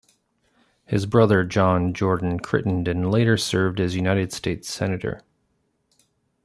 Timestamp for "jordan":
1.93-2.39